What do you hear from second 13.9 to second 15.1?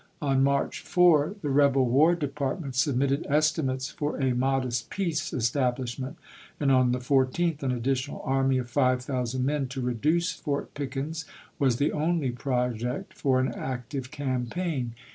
campaign.